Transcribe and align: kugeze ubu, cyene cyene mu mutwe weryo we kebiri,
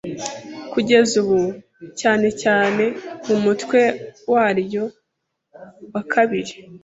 kugeze 0.71 1.13
ubu, 1.23 1.39
cyene 1.99 2.27
cyene 2.41 2.85
mu 3.27 3.35
mutwe 3.43 3.81
weryo 4.33 4.83
we 5.91 6.01
kebiri, 6.11 6.53